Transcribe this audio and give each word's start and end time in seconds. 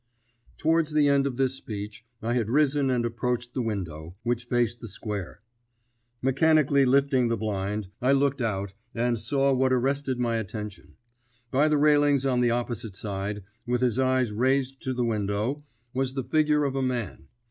Towards 0.57 0.93
the 0.93 1.07
end 1.07 1.27
of 1.27 1.37
this 1.37 1.53
speech 1.53 2.03
I 2.23 2.33
had 2.33 2.49
risen 2.49 2.89
and 2.89 3.05
approached 3.05 3.53
the 3.53 3.61
window, 3.61 4.15
which 4.23 4.45
faced 4.45 4.81
the 4.81 4.87
square. 4.87 5.41
Mechanically 6.23 6.85
lifting 6.85 7.27
the 7.27 7.37
blind, 7.37 7.89
I 8.01 8.13
looked 8.13 8.41
out, 8.41 8.73
and 8.95 9.19
saw 9.19 9.53
what 9.53 9.71
arrested 9.71 10.17
my 10.19 10.37
attention. 10.37 10.95
By 11.51 11.67
the 11.67 11.77
railings 11.77 12.25
on 12.25 12.41
the 12.41 12.49
opposite 12.49 12.95
side, 12.95 13.43
with 13.67 13.81
his 13.81 13.99
eyes 13.99 14.31
raised 14.31 14.81
to 14.85 14.95
the 14.95 15.05
window, 15.05 15.63
was 15.93 16.15
the 16.15 16.23
figure 16.23 16.63
of 16.65 16.75
a 16.75 16.81
man. 16.81 17.27